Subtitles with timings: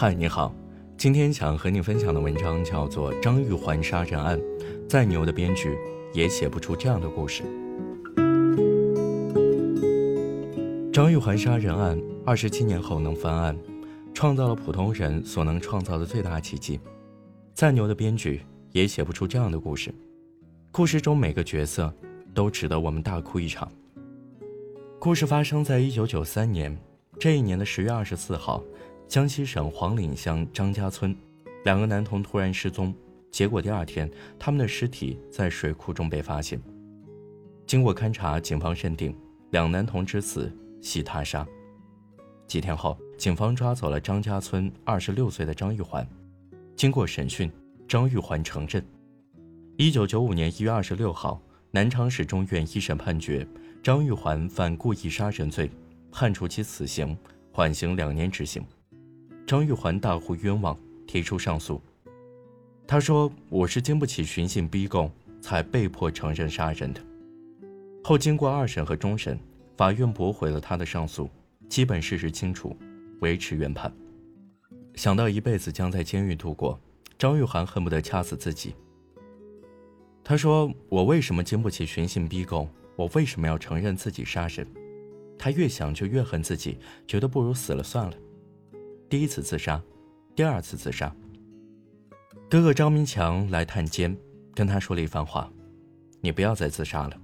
[0.00, 0.54] 嗨，你好，
[0.96, 4.38] 今天想和你分享的文章叫做《张玉环杀人案》，
[4.88, 5.76] 再牛的编剧
[6.14, 7.42] 也写不出这样的故事。
[10.92, 13.58] 张玉环杀人案二十七年后能翻案，
[14.14, 16.78] 创造了普通人所能创造的最大奇迹。
[17.52, 19.92] 再牛的编剧也写不出这样的故事。
[20.70, 21.92] 故事中每个角色
[22.32, 23.68] 都值得我们大哭一场。
[25.00, 26.78] 故事发生在一九九三年，
[27.18, 28.62] 这一年的十月二十四号。
[29.08, 31.16] 江西省黄岭乡张家村，
[31.64, 32.94] 两个男童突然失踪，
[33.30, 34.08] 结果第二天，
[34.38, 36.60] 他们的尸体在水库中被发现。
[37.66, 39.16] 经过勘查，警方认定
[39.50, 41.46] 两男童之死系他杀。
[42.46, 46.06] 几天后，警方抓走了张家村二十六岁的张玉环。
[46.76, 47.50] 经过审讯，
[47.88, 48.84] 张玉环承认。
[49.78, 51.40] 一九九五年一月二十六号，
[51.70, 53.46] 南昌市中院一审判决
[53.82, 55.70] 张玉环犯故意杀人罪，
[56.12, 57.16] 判处其死刑，
[57.50, 58.62] 缓刑两年执行。
[59.48, 61.80] 张玉环大呼冤枉，提出上诉。
[62.86, 67.00] 他说：“我是经不起寻衅逼供，才被迫承认杀人的。”
[68.04, 69.40] 后经过二审和终审，
[69.74, 71.30] 法院驳回了他的上诉，
[71.66, 72.76] 基本事实清楚，
[73.20, 73.90] 维持原判。
[74.94, 76.78] 想到一辈子将在监狱度过，
[77.18, 78.74] 张玉环恨不得掐死自己。
[80.22, 82.68] 他说：“我为什么经不起寻衅逼供？
[82.96, 84.66] 我为什么要承认自己杀人？”
[85.40, 88.14] 他越想就越恨自己，觉得不如死了算了。
[89.08, 89.82] 第一次自杀，
[90.36, 91.10] 第二次自杀。
[92.50, 94.14] 哥哥张明强来探监，
[94.54, 95.50] 跟他说了一番话
[96.20, 97.18] ：“你不要再自杀了。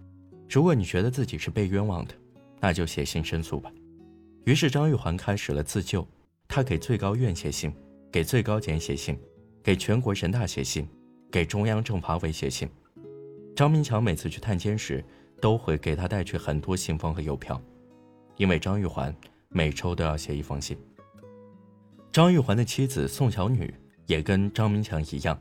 [0.49, 2.15] 如果你觉得自己是被冤枉的，
[2.59, 3.71] 那就写信申诉吧。”
[4.47, 6.07] 于是张玉环开始了自救。
[6.49, 7.71] 他给最高院写信，
[8.11, 9.19] 给最高检写信，
[9.63, 10.89] 给全国人大写信，
[11.31, 12.67] 给中央政法委写信。
[13.55, 15.05] 张明强每次去探监时，
[15.39, 17.61] 都会给他带去很多信封和邮票，
[18.37, 19.15] 因为张玉环
[19.49, 20.79] 每周都要写一封信。
[22.15, 23.75] 张玉环的妻子宋小女
[24.07, 25.37] 也跟张明强一样，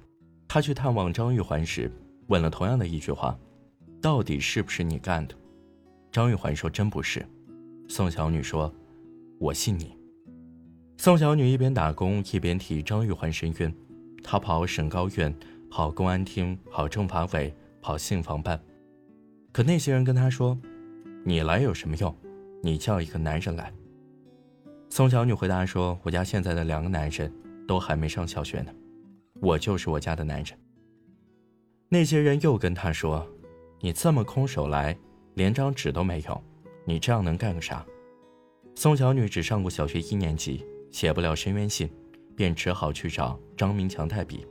[0.48, 1.92] 她去探望张玉环时，
[2.30, 3.38] 问了同样的一句话
[4.02, 5.36] ：“到底是不是你干的？”
[6.12, 7.24] 张玉环说：“真不是。”
[7.88, 8.74] 宋小女说
[9.40, 9.96] ：“我信你。”
[10.98, 13.72] 宋小女一边打工一边替张玉环申冤，
[14.24, 15.32] 她跑省高院，
[15.70, 17.54] 跑公安厅，跑政法委，
[17.84, 18.60] 跑信访办，
[19.52, 20.58] 可那些人跟她说
[21.24, 22.18] ：“你来有什么用？
[22.64, 23.72] 你叫一个男人来。”
[24.96, 27.34] 宋小女回答说：“我家现在的两个男人
[27.68, 28.72] 都还没上小学呢，
[29.42, 30.56] 我就是我家的男人。”
[31.90, 33.28] 那些人又跟她说
[33.82, 34.96] ：“你这么空手来，
[35.34, 36.44] 连张纸都没有，
[36.86, 37.84] 你这样能干个啥？”
[38.78, 41.90] 宋小女只上过小学一年级，写不了申冤信，
[42.36, 44.46] 便只好去找张明强代笔。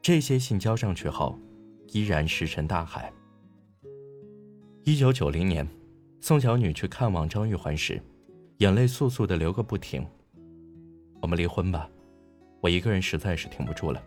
[0.00, 1.38] 这些信交上去后，
[1.88, 3.12] 依然石沉大海。
[4.84, 5.68] 一九九零年，
[6.22, 8.02] 宋小女去看望张玉环时。
[8.60, 10.06] 眼泪簌簌的流个不停。
[11.22, 11.88] 我们离婚吧，
[12.60, 14.02] 我一个人实在是挺不住了。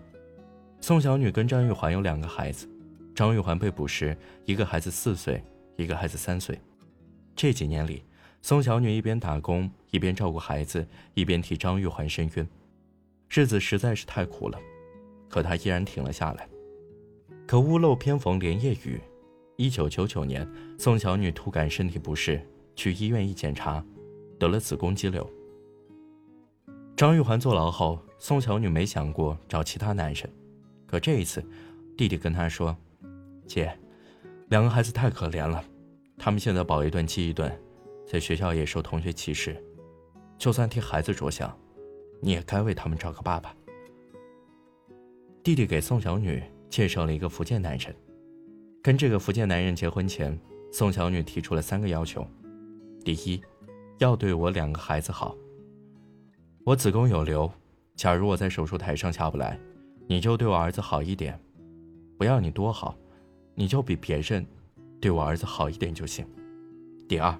[0.79, 2.69] 宋小女跟张玉环有两个孩子，
[3.15, 4.15] 张玉环被捕时，
[4.45, 5.43] 一个孩子四岁，
[5.75, 6.59] 一个孩子三岁。
[7.35, 8.03] 这几年里，
[8.43, 12.47] 宋小女一边打工，一边照顾孩子，一边替张玉环申冤，
[13.31, 14.59] 日子实在是太苦了。
[15.29, 16.47] 可她依然挺了下来。
[17.47, 19.01] 可屋漏偏逢连夜雨，
[19.57, 20.47] 一九九九年，
[20.77, 22.39] 宋小女突感身体不适，
[22.75, 23.83] 去医院一检查。
[24.43, 25.25] 得了子宫肌瘤。
[26.97, 30.29] 张玉环坐牢后，宋小女没想过找其他男人，
[30.85, 31.41] 可这一次，
[31.95, 32.75] 弟弟跟她说
[33.47, 33.73] ：“姐，
[34.49, 35.63] 两个孩子太可怜了，
[36.17, 37.57] 他们现在饱一顿饥一顿，
[38.05, 39.55] 在学校也受同学歧视。
[40.37, 41.57] 就算替孩子着想，
[42.19, 43.55] 你也该为他们找个爸爸。”
[45.41, 47.95] 弟弟给宋小女介绍了一个福建男人，
[48.81, 50.37] 跟这个福建男人结婚前，
[50.69, 52.27] 宋小女提出了三个要求：
[53.05, 53.41] 第一，
[53.99, 55.35] 要对我两个孩子好。
[56.65, 57.51] 我子宫有瘤，
[57.95, 59.59] 假如我在手术台上下不来，
[60.07, 61.39] 你就对我儿子好一点，
[62.17, 62.97] 不要你多好，
[63.55, 64.45] 你就比别人
[65.01, 66.25] 对我儿子好一点就行。
[67.07, 67.37] 第二，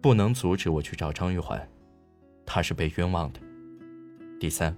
[0.00, 1.66] 不能阻止我去找张玉环，
[2.44, 3.40] 她是被冤枉的。
[4.38, 4.76] 第三，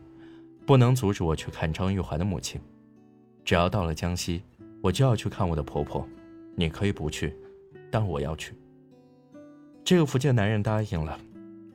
[0.64, 2.60] 不能阻止我去看张玉环的母亲，
[3.44, 4.42] 只要到了江西，
[4.82, 6.06] 我就要去看我的婆婆。
[6.56, 7.36] 你可以不去，
[7.90, 8.54] 但我要去。
[9.84, 11.20] 这个福建男人答应了，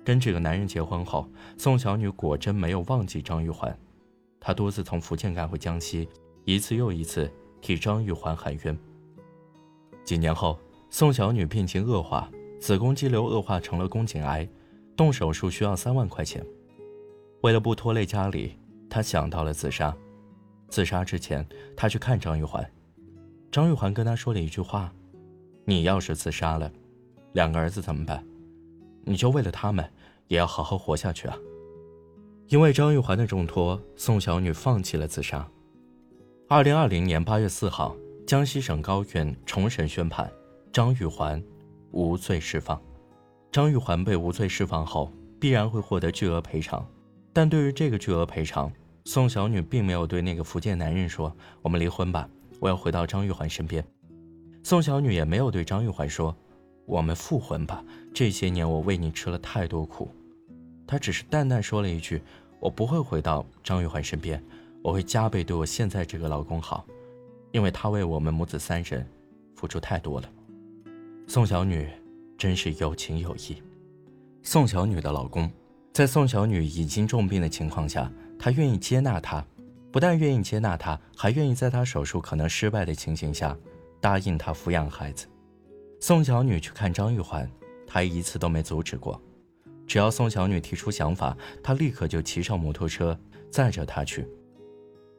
[0.03, 1.29] 跟这个男人结婚后，
[1.59, 3.77] 宋小女果真没有忘记张玉环，
[4.39, 6.09] 她多次从福建赶回江西，
[6.43, 8.75] 一次又一次替张玉环喊冤。
[10.03, 10.57] 几年后，
[10.89, 12.27] 宋小女病情恶化，
[12.59, 14.49] 子宫肌瘤恶化成了宫颈癌，
[14.97, 16.43] 动手术需要三万块钱。
[17.41, 18.57] 为了不拖累家里，
[18.89, 19.95] 她想到了自杀。
[20.67, 21.47] 自杀之前，
[21.77, 22.67] 她去看张玉环，
[23.51, 24.91] 张玉环跟她说了一句话
[25.63, 26.71] ：“你要是自杀了。”
[27.39, 28.21] 两个儿子怎么办？
[29.05, 29.89] 你就为了他们，
[30.27, 31.37] 也要好好活下去啊！
[32.49, 35.49] 因为张玉环的重托，宋小女放弃了自杀。
[36.49, 37.95] 二零二零年八月四号，
[38.27, 40.29] 江西省高院重审宣判，
[40.73, 41.41] 张玉环
[41.91, 42.77] 无罪释放。
[43.53, 45.09] 张玉环被无罪释放后，
[45.39, 46.85] 必然会获得巨额赔偿。
[47.31, 48.69] 但对于这个巨额赔偿，
[49.05, 51.33] 宋小女并没有对那个福建男人说
[51.63, 53.81] ：“我们离婚吧，我要回到张玉环身边。”
[54.61, 56.35] 宋小女也没有对张玉环说
[56.89, 60.09] ：“我们复婚吧，这些年我为你吃了太多苦。”
[60.87, 62.19] 她只是淡淡说了一句
[62.59, 64.43] ：“我不会回到张玉环身边，
[64.81, 66.83] 我会加倍对我现在这个老公好，
[67.51, 69.07] 因为他为我们母子三人
[69.55, 70.27] 付出太多了。”
[71.27, 71.87] 宋小女
[72.39, 73.61] 真是有情有义。
[74.41, 75.47] 宋小女的老公，
[75.93, 79.45] 在宋小女已经重病的情况下，他愿意接纳她，
[79.91, 83.55] 不但愿意接纳她，还愿意在她手术可能失败的情形下，
[84.01, 85.27] 答应她抚养孩子。
[85.99, 87.49] 宋小女去看张玉环，
[87.85, 89.21] 他一次都没阻止过。
[89.85, 93.19] 只要宋小女提出想法，他立刻就骑上摩托车
[93.49, 94.27] 载着她去。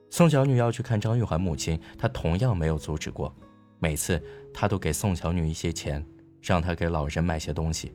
[0.08, 3.34] 宋小女要去看张玉环母亲，他同样没有阻止过。
[3.78, 4.22] 每次
[4.54, 6.04] 他都给宋小女一些钱，
[6.40, 7.92] 让她给老人买些东西。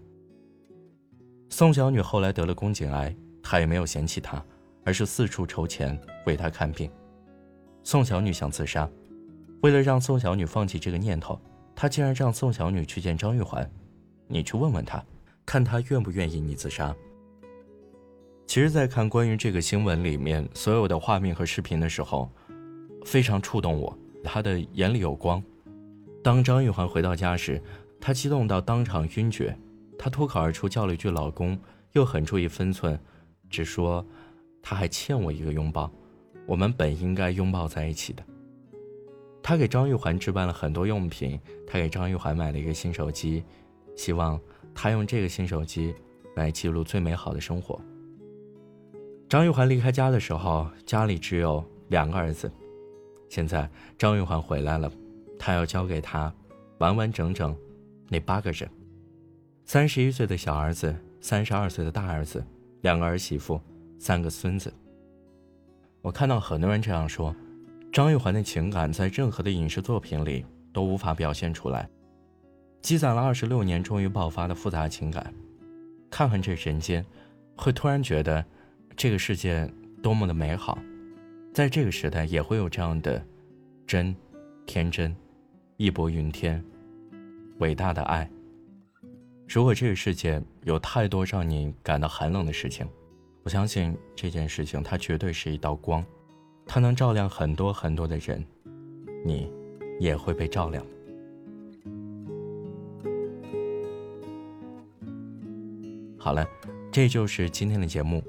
[1.50, 4.44] 宋小女后来得了宫颈癌，他也没有嫌弃她，
[4.84, 6.90] 而是四处筹钱为她看病。
[7.84, 8.90] 宋小女想自杀，
[9.62, 11.40] 为了让宋小女放弃这个念头，
[11.75, 13.69] 他竟然让宋小女去见张玉环，
[14.27, 15.04] 你去问问他。
[15.45, 16.95] 看他愿不愿意你自杀。
[18.48, 22.27] 其实，在看关于这个新闻里面所有的画面和视频的时候，
[23.06, 23.95] 非常触动我。
[24.24, 25.44] 他的眼里有光。
[26.24, 27.62] 当张玉环回到家时，
[28.01, 29.56] 他激动到当场晕厥，
[30.00, 31.56] 他脱口而出叫了一句“老公”，
[31.94, 33.00] 又很注意分寸，
[33.48, 34.04] 只说
[34.63, 35.92] ：“他还欠我一个拥抱，
[36.48, 38.24] 我们本应该拥抱在一起的。”
[39.48, 43.44] 他给张玉环置办了很多用品，他给张玉环买了一个新手机，
[43.96, 44.42] 希望。
[44.74, 45.94] 他用这个新手机
[46.36, 47.80] 来记录最美好的生活。
[49.30, 52.52] 张玉环离开家的时候，家里只有两个儿子。
[53.30, 53.70] 现在
[54.00, 54.92] 张玉环回来了，
[55.38, 56.34] 他要交给他
[56.80, 57.56] 完完整整
[58.10, 58.68] 那八个人：
[59.64, 62.44] 三十一岁的小儿子，三十二岁的大儿子，
[62.82, 63.62] 两个儿媳妇，
[64.00, 64.74] 三个孙子。
[66.02, 67.34] 我看到很多人这样说：
[67.96, 71.90] 张玉环的情感在任何的影视作品里都无法表现出来。
[72.82, 75.34] 积攒了二十六年，终于爆发的复杂情感，
[76.10, 77.06] 看看这人间，
[77.56, 78.44] 会突然觉得，
[78.98, 79.66] 这个世界
[80.04, 80.78] 多么的美好，
[81.54, 83.26] 在这个时代也会有这样的
[83.88, 84.14] 真、
[84.66, 85.16] 天真、
[85.78, 86.62] 义薄云天、
[87.60, 88.30] 伟大的爱。
[89.48, 92.86] 如果这个世界有太多让你感到寒冷的事情，
[93.44, 96.06] 我相信这件事情它绝对是一道光，
[96.66, 98.44] 它能照亮很多很多的人，
[99.24, 99.50] 你
[100.00, 100.86] 也会被照亮。
[106.18, 106.46] 好了，
[106.92, 108.24] 这就是今天的节目。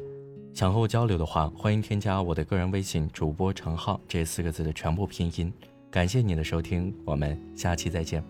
[0.52, 5.52] 想和我交流的话，欢迎添加我的个人微信“主播程浩”这四个字的全部拼音。
[5.90, 8.22] 感谢你的收听，我们下期再见。